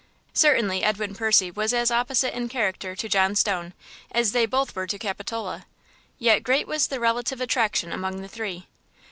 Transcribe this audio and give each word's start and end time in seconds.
Certainly 0.33 0.83
Edwin 0.83 1.13
Percy 1.13 1.51
was 1.51 1.75
as 1.75 1.91
opposite 1.91 2.35
in 2.35 2.49
character 2.49 2.95
to 2.95 3.07
John 3.07 3.35
Stone, 3.35 3.75
as 4.11 4.31
they 4.31 4.47
both 4.47 4.75
were 4.75 4.87
to 4.87 4.97
Capitola, 4.97 5.67
yet 6.17 6.41
great 6.41 6.65
was 6.65 6.87
the 6.87 6.99
relative 6.99 7.39
attraction 7.39 7.91
among 7.93 8.23
the 8.23 8.27
three. 8.27 8.65